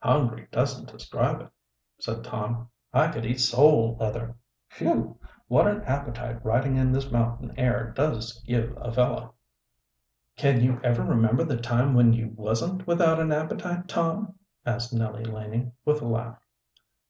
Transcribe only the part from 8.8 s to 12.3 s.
a fellow!" "Can you ever remember the time when you